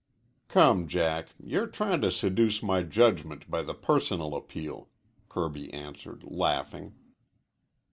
"Come, 0.47 0.87
Jack, 0.87 1.27
you're 1.39 1.67
tryin' 1.67 2.01
to 2.01 2.11
seduce 2.11 2.63
my 2.63 2.81
judgment 2.81 3.47
by 3.51 3.61
the 3.61 3.75
personal 3.75 4.35
appeal," 4.35 4.89
Kirby 5.29 5.71
answered, 5.71 6.23
laughing. 6.23 6.95